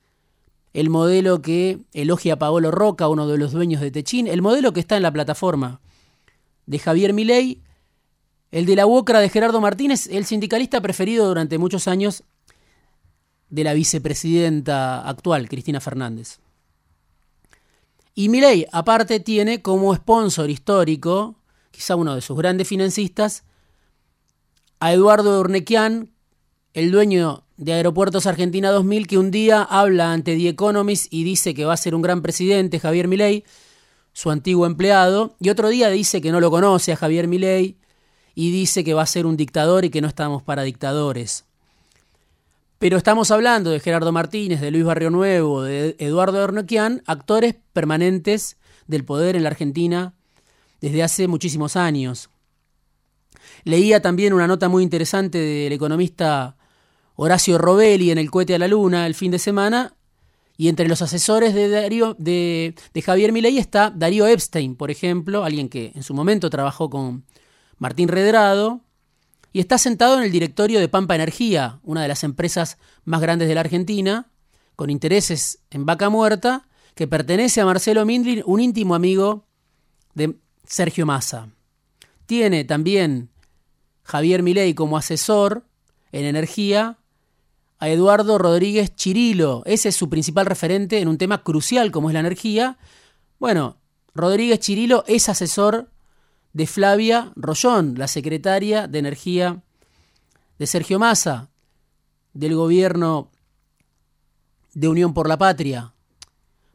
el 0.75 0.91
modelo 0.91 1.41
que 1.41 1.79
elogia 1.93 2.37
Paolo 2.37 2.73
Roca, 2.73 3.09
uno 3.09 3.29
de 3.29 3.39
los 3.39 3.53
dueños 3.53 3.81
de 3.81 3.93
Techín, 3.93 4.27
el 4.27 4.43
modelo 4.43 4.73
que 4.73 4.81
está 4.81 4.97
en 4.97 5.05
la 5.05 5.13
plataforma 5.13 5.81
de 6.67 6.79
Javier 6.81 7.13
Milei, 7.13 7.63
el 8.51 8.67
de 8.67 8.77
la 8.77 8.85
UOCRA 8.85 9.21
de 9.21 9.29
Gerardo 9.29 9.61
Martínez, 9.61 10.09
el 10.09 10.25
sindicalista 10.25 10.81
preferido 10.81 11.29
durante 11.29 11.59
muchos 11.59 11.87
años 11.87 12.25
de 13.51 13.65
la 13.65 13.73
vicepresidenta 13.73 15.09
actual, 15.09 15.49
Cristina 15.49 15.81
Fernández. 15.81 16.41
Y 18.17 18.29
Milei, 18.29 18.67
aparte, 18.73 19.21
tiene 19.21 19.63
como 19.63 19.95
sponsor 19.95 20.51
histórico, 20.51 21.37
quizá 21.71 21.95
uno 21.95 22.17
de 22.17 22.21
sus 22.21 22.37
grandes 22.37 22.67
financistas, 22.67 23.45
a 24.81 24.93
Eduardo 24.93 25.39
Urnequian, 25.39 26.11
el 26.73 26.91
dueño 26.91 27.44
de 27.57 27.73
Aeropuertos 27.73 28.27
Argentina 28.27 28.71
2000 28.71 29.07
que 29.07 29.19
un 29.19 29.31
día 29.31 29.63
habla 29.63 30.13
ante 30.13 30.37
The 30.37 30.49
Economist 30.49 31.13
y 31.13 31.25
dice 31.25 31.55
que 31.55 31.65
va 31.65 31.75
a 31.75 31.79
ser 31.79 31.95
un 31.95 32.03
gran 32.03 32.23
presidente, 32.23 32.81
Javier 32.81 33.09
Milei, 33.09 33.45
su 34.13 34.31
antiguo 34.31 34.67
empleado, 34.67 35.37
y 35.41 35.51
otro 35.51 35.69
día 35.69 35.91
dice 35.91 36.21
que 36.21 36.33
no 36.33 36.41
lo 36.41 36.51
conoce 36.51 36.93
a 36.93 36.97
Javier 36.97 37.29
Milei 37.29 37.77
y 38.35 38.51
dice 38.51 38.85
que 38.85 38.95
va 38.95 39.03
a 39.03 39.07
ser 39.07 39.27
un 39.27 39.37
dictador 39.37 39.85
y 39.85 39.91
que 39.91 40.01
no 40.01 40.09
estamos 40.09 40.43
para 40.43 40.63
dictadores. 40.63 41.45
Pero 42.79 42.97
estamos 42.97 43.31
hablando 43.31 43.71
de 43.71 43.81
Gerardo 43.81 44.13
Martínez, 44.13 44.61
de 44.61 44.71
Luis 44.71 44.85
Barrio 44.85 45.11
Nuevo, 45.11 45.63
de 45.63 45.97
Eduardo 45.99 46.43
Ernoquian, 46.43 47.03
actores 47.07 47.55
permanentes 47.73 48.57
del 48.87 49.05
poder 49.05 49.37
en 49.37 49.45
la 49.45 49.51
Argentina 49.51 50.15
desde 50.81 51.03
hace 51.03 51.29
muchísimos 51.29 51.77
años. 51.77 52.31
Leía 53.63 54.03
también 54.03 54.33
una 54.33 54.47
nota 54.47 54.69
muy 54.69 54.83
interesante 54.83 55.39
del 55.39 55.73
economista 55.73 56.57
Horacio 57.17 57.59
Robelli 57.59 58.11
en 58.11 58.19
El 58.19 58.31
cohete 58.31 58.55
a 58.55 58.59
la 58.59 58.69
luna 58.69 59.07
el 59.07 59.15
fin 59.15 59.31
de 59.31 59.39
semana. 59.39 59.95
Y 60.57 60.69
entre 60.69 60.89
los 60.89 61.03
asesores 61.03 61.53
de, 61.55 61.69
Darío, 61.69 62.15
de, 62.19 62.75
Javier 63.05 63.33
Milei 63.33 63.59
está 63.59 63.91
Darío 63.91 64.27
Epstein, 64.27 64.77
por 64.77 64.91
ejemplo, 64.91 65.45
alguien 65.45 65.69
que 65.69 65.91
en 65.95 66.05
su 66.05 66.15
momento 66.15 66.49
trabajó 66.49 66.91
con 66.91 67.25
Martín 67.79 68.09
Redrado, 68.09 68.83
y 69.53 69.61
está 69.61 69.79
sentado 69.79 70.19
en 70.19 70.25
el 70.25 70.33
directorio 70.33 70.81
de 70.81 70.89
Pampa 70.89 71.15
Energía, 71.15 71.79
una 71.85 72.03
de 72.03 72.09
las 72.09 72.25
empresas 72.25 72.77
más 73.05 73.21
grandes 73.21 73.47
de 73.47 73.55
la 73.55 73.61
Argentina, 73.61 74.31
con 74.75 74.91
intereses 74.91 75.61
en 75.71 75.87
vaca 75.87 76.09
muerta, 76.09 76.67
que 76.97 77.07
pertenece 77.07 77.61
a 77.61 77.65
Marcelo 77.65 78.05
Mindlin, 78.05 78.43
un 78.47 78.61
íntimo 78.61 78.97
amigo 78.97 79.47
de 80.15 80.37
Sergio 80.65 81.07
Massa. 81.07 81.51
Tiene 82.27 82.65
también 82.65 83.31
Javier 84.03 84.43
Milei 84.43 84.75
como 84.75 84.97
asesor 84.97 85.67
en 86.11 86.25
energía 86.25 86.99
a 87.85 87.91
Eduardo 87.91 88.39
Rodríguez 88.39 88.97
Chirilo. 88.97 89.63
Ese 89.67 89.91
es 89.91 89.97
su 89.97 90.09
principal 90.09 90.47
referente 90.47 91.01
en 91.01 91.09
un 91.09 91.19
tema 91.19 91.43
crucial 91.43 91.91
como 91.91 92.09
es 92.09 92.15
la 92.15 92.21
energía. 92.21 92.79
Bueno, 93.39 93.77
Rodríguez 94.15 94.59
Chirilo 94.61 95.05
es 95.07 95.29
asesor 95.29 95.91
de 96.55 96.67
Flavia 96.67 97.31
Rollón, 97.37 97.97
la 97.99 98.09
secretaria 98.09 98.89
de 98.89 99.01
Energía 99.01 99.63
de 100.59 100.67
Sergio 100.67 100.99
Massa, 100.99 101.51
del 102.33 102.55
gobierno 102.55 103.31
de 104.73 104.89
Unión 104.89 105.13
por 105.13 105.29
la 105.29 105.37
Patria. 105.37 105.93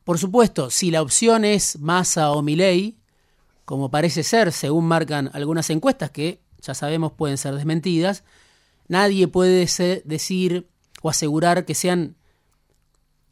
Por 0.03 0.19
supuesto, 0.19 0.69
si 0.69 0.91
la 0.91 1.01
opción 1.01 1.43
es 1.43 1.79
Massa 1.79 2.29
o 2.33 2.43
Milei, 2.43 2.99
como 3.65 3.89
parece 3.89 4.21
ser, 4.21 4.51
según 4.51 4.85
marcan 4.85 5.31
algunas 5.33 5.71
encuestas 5.71 6.11
que 6.11 6.39
ya 6.61 6.75
sabemos 6.75 7.13
pueden 7.13 7.39
ser 7.39 7.55
desmentidas, 7.55 8.23
nadie 8.87 9.27
puede 9.27 9.65
decir 10.05 10.69
o 11.01 11.09
asegurar 11.09 11.65
que 11.65 11.75
sean 11.75 12.15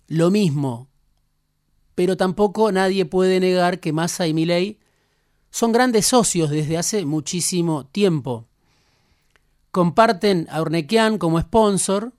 lo 0.08 0.32
mismo, 0.32 0.88
pero 1.96 2.16
tampoco 2.16 2.72
nadie 2.72 3.06
puede 3.06 3.40
negar 3.40 3.80
que 3.80 3.94
Massa 3.94 4.28
y 4.28 4.34
Milei 4.34 4.80
son 5.50 5.72
grandes 5.72 6.06
socios 6.06 6.50
desde 6.50 6.78
hace 6.78 7.06
muchísimo 7.06 7.86
tiempo. 7.88 8.46
Comparten 9.72 10.48
a 10.50 10.62
Urnequian 10.62 11.18
como 11.18 11.40
sponsor, 11.42 12.14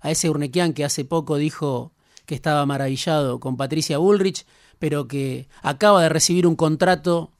a 0.00 0.10
ese 0.10 0.28
Urnequian 0.28 0.72
que 0.72 0.84
hace 0.84 1.04
poco 1.04 1.36
dijo 1.36 1.92
que 2.26 2.34
estaba 2.34 2.66
maravillado 2.66 3.40
con 3.40 3.56
Patricia 3.56 3.98
Bullrich, 3.98 4.46
pero 4.78 5.08
que 5.08 5.48
acaba 5.62 6.02
de 6.02 6.08
recibir 6.08 6.46
un 6.46 6.56
contrato 6.56 7.32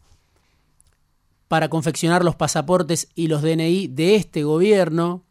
para 1.49 1.69
confeccionar 1.69 2.25
los 2.25 2.37
pasaportes 2.37 3.09
y 3.15 3.27
los 3.27 3.43
DNI 3.43 3.89
de 3.89 4.15
este 4.15 4.45
gobierno 4.45 5.25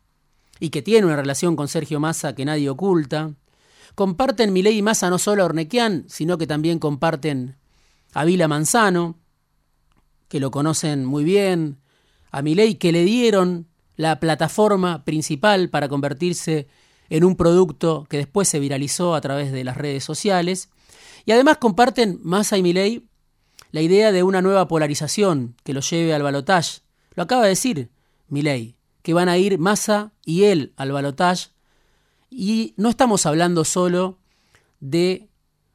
y 0.60 0.70
que 0.70 0.82
tiene 0.82 1.08
una 1.08 1.16
relación 1.16 1.56
con 1.56 1.68
Sergio 1.68 2.00
Massa 2.00 2.36
que 2.36 2.46
nadie 2.46 2.70
oculta. 2.70 3.34
Comparten 3.96 4.54
Milei 4.54 4.78
y 4.78 4.82
Massa 4.82 5.10
no 5.10 5.18
solo 5.18 5.44
a 5.44 5.46
Ornequian, 5.46 6.06
sino 6.08 6.38
que 6.38 6.48
también 6.48 6.80
comparten 6.80 7.58
a 8.14 8.26
Vila 8.26 8.48
Manzano, 8.48 9.18
que 10.28 10.40
lo 10.40 10.52
conocen 10.52 11.06
muy 11.06 11.24
bien, 11.24 11.80
a 12.32 12.42
Milei 12.42 12.76
que 12.76 12.92
le 12.92 13.04
dieron 13.04 13.68
la 13.96 14.20
plataforma 14.20 15.04
principal 15.04 15.70
para 15.70 15.90
convertirse 15.90 16.68
en 17.10 17.24
un 17.24 17.36
producto 17.36 18.06
que 18.10 18.18
después 18.18 18.48
se 18.48 18.60
viralizó 18.60 19.16
a 19.16 19.22
través 19.22 19.52
de 19.52 19.64
las 19.64 19.78
redes 19.78 20.04
sociales. 20.04 20.70
Y 21.26 21.32
además 21.32 21.58
comparten 21.58 22.20
Massa 22.24 22.58
y 22.58 22.64
Milei 22.64 23.08
la 23.72 23.82
idea 23.82 24.12
de 24.12 24.24
una 24.24 24.42
nueva 24.42 24.68
polarización 24.68 25.56
que 25.64 25.74
lo 25.74 25.82
lleve 25.82 26.14
al 26.14 26.24
balotaje. 26.24 26.82
Lo 27.16 27.24
acaba 27.24 27.44
de 27.44 27.50
decir 27.50 27.90
Milei, 28.28 28.76
que 29.02 29.14
van 29.14 29.30
a 29.30 29.38
ir 29.38 29.60
Massa 29.60 30.12
y 30.26 30.44
él 30.44 30.74
al 30.78 30.92
balotaje. 30.92 31.50
Y 32.30 32.74
no 32.78 32.90
estamos 32.90 33.26
hablando 33.26 33.66
solo 33.66 34.18
de 34.80 35.30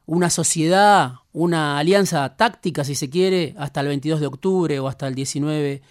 una 0.07 0.31
sociedad, 0.31 1.14
una 1.33 1.78
alianza 1.78 2.37
táctica, 2.37 2.85
si 2.85 2.95
se 2.95 3.11
quiere, 3.11 3.54
hasta 3.59 3.81
el 3.81 3.88
22 3.88 4.21
de 4.21 4.26
octubre 4.26 4.78
o 4.78 4.88
hasta 4.88 5.09
el 5.09 5.14
19 5.14 5.83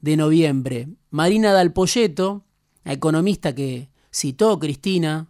de 0.00 0.16
noviembre. 0.16 0.88
Marina 1.10 1.52
Dal 1.52 1.72
Polleto, 1.72 2.44
economista 2.84 3.54
que 3.54 3.88
citó 4.12 4.58
Cristina 4.58 5.28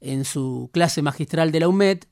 en 0.00 0.24
su 0.24 0.70
clase 0.72 1.02
magistral 1.02 1.52
de 1.52 1.60
la 1.60 1.68
UMED, 1.68 2.04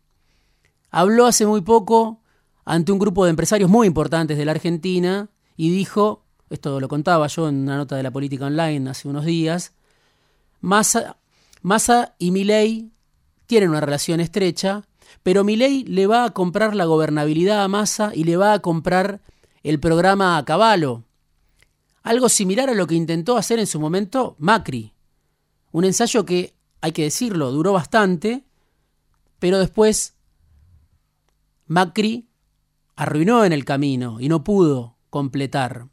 habló 0.91 1.27
hace 1.27 1.47
muy 1.47 1.61
poco 1.61 2.21
ante 2.65 2.93
un 2.93 2.99
grupo 2.99 3.25
de 3.25 3.31
empresarios 3.31 3.71
muy 3.71 3.87
importantes 3.87 4.39
de 4.39 4.45
la 4.45 4.53
Argentina 4.53 5.29
y 5.57 5.71
dijo, 5.71 6.25
esto 6.51 6.81
lo 6.81 6.89
contaba 6.89 7.29
yo 7.29 7.49
en 7.49 7.63
una 7.63 7.77
nota 7.77 7.97
de 7.97 8.03
la 8.03 8.11
política 8.11 8.47
online 8.47 8.91
hace 8.91 9.09
unos 9.09 9.25
días, 9.25 9.73
Massa, 10.61 11.17
Massa 11.63 12.15
y 12.19 12.33
Milei 12.33 12.91
tienen 13.47 13.71
una 13.71 13.81
relación 13.81 14.21
estrecha, 14.21 14.83
pero 15.23 15.45
Milei 15.45 15.85
le 15.85 16.07
va 16.07 16.25
a 16.25 16.31
comprar 16.31 16.75
la 16.75 16.85
gobernabilidad 16.85 17.63
a 17.65 17.69
Massa 17.69 18.13
y 18.15 18.25
le 18.25 18.37
va 18.37 18.53
a 18.53 18.59
comprar 18.59 19.21
el 19.63 19.79
programa 19.79 20.37
a 20.37 20.45
caballo. 20.45 21.05
Algo 22.03 22.29
similar 22.29 22.69
a 22.69 22.75
lo 22.75 22.87
que 22.87 22.95
intentó 22.95 23.37
hacer 23.37 23.59
en 23.59 23.67
su 23.67 23.79
momento 23.79 24.35
Macri. 24.39 24.93
Un 25.73 25.85
ensayo 25.85 26.25
que, 26.25 26.55
hay 26.81 26.93
que 26.93 27.05
decirlo, 27.05 27.53
duró 27.53 27.73
bastante, 27.73 28.45
pero 29.39 29.59
después 29.59 30.15
Macri 31.67 32.29
arruinó 32.97 33.45
en 33.45 33.53
el 33.53 33.65
camino 33.65 34.21
y 34.21 34.29
no 34.29 34.43
pudo 34.43 34.97
completar. 35.11 35.89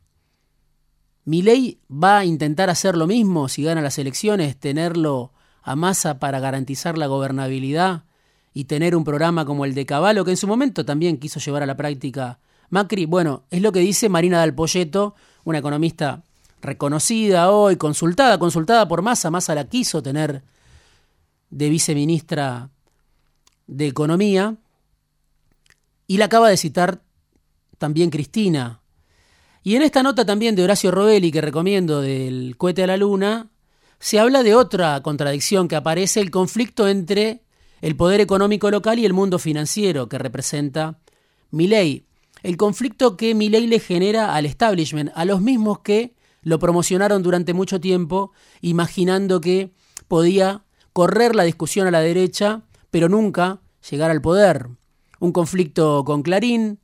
Milei 1.28 1.78
va 1.92 2.20
a 2.20 2.26
intentar 2.26 2.70
hacer 2.70 2.96
lo 2.96 3.06
mismo 3.06 3.50
si 3.50 3.62
gana 3.62 3.82
las 3.82 3.98
elecciones, 3.98 4.56
tenerlo 4.58 5.34
a 5.62 5.76
masa 5.76 6.20
para 6.20 6.40
garantizar 6.40 6.98
la 6.98 7.08
gobernabilidad 7.08 8.06
y 8.54 8.64
tener 8.64 8.96
un 8.96 9.04
programa 9.04 9.44
como 9.44 9.66
el 9.66 9.76
de 9.76 9.86
Caballo, 9.86 10.24
que 10.24 10.32
en 10.32 10.38
su 10.38 10.48
momento 10.48 10.86
también 10.86 11.18
quiso 11.18 11.42
llevar 11.42 11.64
a 11.64 11.66
la 11.66 11.76
práctica 11.76 12.40
Macri. 12.70 13.06
Bueno, 13.06 13.44
es 13.52 13.62
lo 13.62 13.74
que 13.74 13.82
dice 13.82 14.08
Marina 14.08 14.38
Dal 14.38 14.56
Polleto, 14.56 15.16
una 15.44 15.58
economista 15.58 16.24
reconocida 16.62 17.52
hoy, 17.52 17.76
consultada, 17.76 18.40
consultada 18.40 18.88
por 18.88 19.02
Massa, 19.02 19.30
Massa 19.30 19.54
la 19.54 19.68
quiso 19.68 20.02
tener 20.02 20.44
de 21.50 21.70
viceministra 21.70 22.70
de 23.68 23.88
Economía, 23.88 24.56
y 26.08 26.20
la 26.20 26.26
acaba 26.26 26.48
de 26.48 26.56
citar 26.56 27.02
también 27.78 28.12
Cristina. 28.12 28.80
Y 29.68 29.76
en 29.76 29.82
esta 29.82 30.02
nota 30.02 30.24
también 30.24 30.56
de 30.56 30.64
Horacio 30.64 30.92
Robelli, 30.92 31.30
que 31.30 31.42
recomiendo 31.42 32.00
del 32.00 32.56
cohete 32.56 32.84
a 32.84 32.88
la 32.88 32.96
luna, 32.96 33.52
se 34.00 34.18
habla 34.18 34.42
de 34.42 34.56
otra 34.56 35.02
contradicción 35.02 35.68
que 35.68 35.76
aparece, 35.76 36.22
el 36.22 36.32
conflicto 36.32 36.88
entre 36.88 37.44
el 37.82 37.98
poder 37.98 38.22
económico 38.22 38.72
local 38.72 38.98
y 38.98 39.04
el 39.04 39.12
mundo 39.12 39.40
financiero 39.40 40.08
que 40.08 40.20
representa 40.20 41.00
Milei. 41.52 42.06
El 42.44 42.56
conflicto 42.56 43.18
que 43.18 43.36
Milei 43.36 43.68
le 43.68 43.82
genera 43.82 44.36
al 44.36 44.46
establishment, 44.46 45.12
a 45.14 45.26
los 45.26 45.42
mismos 45.42 45.80
que 45.80 46.16
lo 46.44 46.60
promocionaron 46.60 47.22
durante 47.22 47.54
mucho 47.54 47.82
tiempo, 47.82 48.32
imaginando 48.62 49.42
que 49.42 49.74
podía 50.08 50.64
correr 50.94 51.36
la 51.36 51.44
discusión 51.44 51.88
a 51.88 51.92
la 51.92 52.00
derecha, 52.00 52.62
pero 52.90 53.10
nunca 53.10 53.60
llegar 53.92 54.12
al 54.12 54.22
poder. 54.22 54.70
Un 55.20 55.34
conflicto 55.34 56.06
con 56.06 56.22
Clarín, 56.22 56.80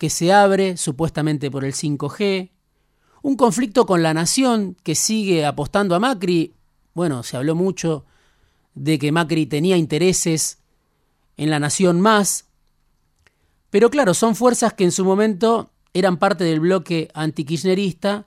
que 0.00 0.08
se 0.08 0.32
abre 0.32 0.78
supuestamente 0.78 1.50
por 1.50 1.62
el 1.62 1.74
5G, 1.74 2.48
un 3.20 3.36
conflicto 3.36 3.84
con 3.84 4.02
la 4.02 4.14
nación 4.14 4.74
que 4.82 4.94
sigue 4.94 5.44
apostando 5.44 5.94
a 5.94 6.00
Macri. 6.00 6.54
Bueno, 6.94 7.22
se 7.22 7.36
habló 7.36 7.54
mucho 7.54 8.06
de 8.74 8.98
que 8.98 9.12
Macri 9.12 9.44
tenía 9.44 9.76
intereses 9.76 10.58
en 11.36 11.50
la 11.50 11.58
nación 11.58 12.00
más, 12.00 12.46
pero 13.68 13.90
claro, 13.90 14.14
son 14.14 14.36
fuerzas 14.36 14.72
que 14.72 14.84
en 14.84 14.90
su 14.90 15.04
momento 15.04 15.70
eran 15.92 16.16
parte 16.16 16.44
del 16.44 16.60
bloque 16.60 17.10
antikirchnerista 17.12 18.26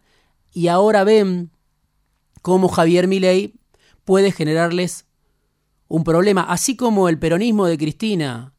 y 0.53 0.67
ahora 0.67 1.03
ven 1.03 1.49
cómo 2.43 2.67
Javier 2.67 3.07
Milei 3.07 3.55
puede 4.05 4.31
generarles 4.31 5.07
un 5.87 6.03
problema, 6.03 6.43
así 6.43 6.75
como 6.75 7.09
el 7.09 7.17
peronismo 7.17 7.65
de 7.65 7.79
Cristina 7.79 8.53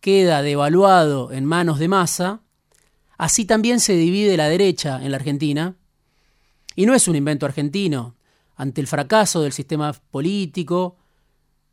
queda 0.00 0.42
devaluado 0.42 1.32
en 1.32 1.46
manos 1.46 1.78
de 1.78 1.88
Massa, 1.88 2.42
así 3.18 3.44
también 3.44 3.80
se 3.80 3.94
divide 3.94 4.36
la 4.36 4.48
derecha 4.48 5.00
en 5.02 5.10
la 5.10 5.18
Argentina, 5.18 5.76
y 6.74 6.86
no 6.86 6.94
es 6.94 7.08
un 7.08 7.16
invento 7.16 7.44
argentino, 7.44 8.14
ante 8.56 8.80
el 8.80 8.86
fracaso 8.86 9.42
del 9.42 9.52
sistema 9.52 9.92
político, 9.92 10.96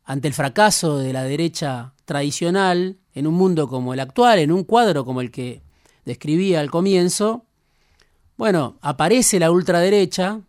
ante 0.04 0.28
el 0.28 0.34
fracaso 0.34 0.98
de 0.98 1.12
la 1.12 1.22
derecha 1.22 1.94
tradicional, 2.04 2.98
en 3.14 3.26
un 3.26 3.34
mundo 3.34 3.68
como 3.68 3.94
el 3.94 4.00
actual, 4.00 4.40
en 4.40 4.52
un 4.52 4.64
cuadro 4.64 5.04
como 5.04 5.20
el 5.20 5.30
que 5.30 5.62
describía 6.04 6.60
al 6.60 6.70
comienzo, 6.70 7.46
bueno, 8.36 8.76
aparece 8.82 9.40
la 9.40 9.50
ultraderecha 9.50 10.42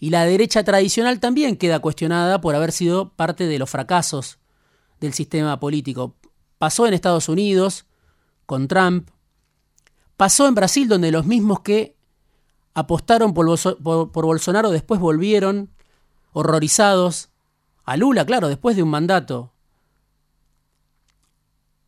y 0.00 0.10
la 0.10 0.24
derecha 0.24 0.64
tradicional 0.64 1.20
también 1.20 1.56
queda 1.56 1.78
cuestionada 1.78 2.40
por 2.40 2.56
haber 2.56 2.72
sido 2.72 3.10
parte 3.10 3.46
de 3.46 3.58
los 3.58 3.70
fracasos 3.70 4.38
del 5.00 5.12
sistema 5.12 5.60
político. 5.60 6.16
Pasó 6.58 6.86
en 6.86 6.94
Estados 6.94 7.28
Unidos 7.28 7.86
con 8.46 8.66
Trump, 8.66 9.08
pasó 10.22 10.46
en 10.46 10.54
Brasil 10.54 10.86
donde 10.86 11.10
los 11.10 11.26
mismos 11.26 11.62
que 11.62 11.96
apostaron 12.74 13.34
por, 13.34 13.44
Bolsonaro 14.12 14.70
después 14.70 15.00
volvieron 15.00 15.68
horrorizados 16.32 17.30
a 17.82 17.96
Lula, 17.96 18.24
claro, 18.24 18.46
después 18.46 18.76
de 18.76 18.84
un 18.84 18.88
mandato 18.88 19.52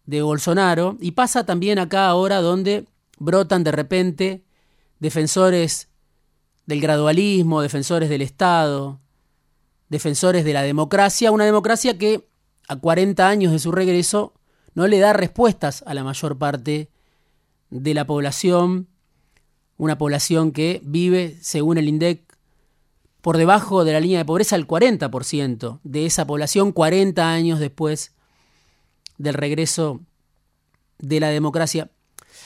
de 0.05 0.20
Bolsonaro, 0.20 0.97
y 1.01 1.12
pasa 1.12 1.47
también 1.47 1.79
acá 1.79 2.09
ahora 2.09 2.40
donde 2.40 2.88
brotan 3.18 3.62
de 3.62 3.70
repente 3.70 4.42
defensores 4.99 5.87
del 6.66 6.81
gradualismo, 6.81 7.62
defensores 7.62 8.09
del 8.09 8.23
Estado, 8.23 8.99
defensores 9.90 10.44
de 10.44 10.55
la 10.55 10.62
democracia, 10.62 11.31
una 11.31 11.44
democracia 11.44 11.97
que 11.99 12.29
a 12.66 12.75
40 12.75 13.29
años 13.29 13.53
de 13.53 13.61
su 13.61 13.70
regreso 13.70 14.35
no 14.75 14.88
le 14.88 14.99
da 14.99 15.12
respuestas 15.12 15.85
a 15.87 15.94
la 15.94 16.03
mayor 16.03 16.37
parte 16.37 16.90
de 17.70 17.94
la 17.94 18.07
población, 18.07 18.88
una 19.77 19.98
población 19.98 20.53
que 20.53 20.81
vive, 20.85 21.37
según 21.40 21.79
el 21.79 21.88
INDEC, 21.88 22.37
por 23.20 23.37
debajo 23.38 23.85
de 23.85 23.92
la 23.92 24.00
línea 24.00 24.18
de 24.18 24.24
pobreza, 24.24 24.57
el 24.57 24.66
40% 24.66 25.81
de 25.83 26.07
esa 26.07 26.27
población 26.27 26.72
40 26.72 27.31
años 27.31 27.59
después 27.59 28.12
del 29.16 29.35
regreso 29.35 30.00
de 30.98 31.20
la 31.20 31.29
democracia. 31.29 31.90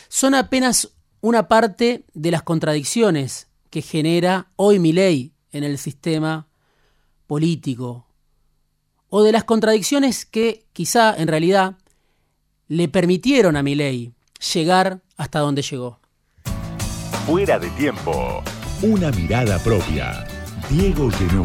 Son 0.08 0.34
apenas 0.34 0.90
una 1.20 1.48
parte 1.48 2.04
de 2.14 2.30
las 2.30 2.42
contradicciones 2.42 3.48
que 3.70 3.82
genera 3.82 4.52
hoy 4.56 4.78
mi 4.78 4.92
ley 4.92 5.32
en 5.52 5.64
el 5.64 5.78
sistema 5.78 6.46
político, 7.26 8.06
o 9.10 9.22
de 9.22 9.32
las 9.32 9.44
contradicciones 9.44 10.26
que 10.26 10.66
quizá 10.72 11.14
en 11.16 11.28
realidad 11.28 11.76
le 12.68 12.88
permitieron 12.88 13.56
a 13.56 13.62
Milei 13.62 14.12
llegar 14.52 15.02
hasta 15.18 15.40
donde 15.40 15.60
llegó. 15.60 15.98
Fuera 17.26 17.58
de 17.58 17.68
tiempo. 17.70 18.42
Una 18.80 19.10
mirada 19.10 19.58
propia. 19.58 20.24
Diego 20.70 21.10
Genú. 21.10 21.44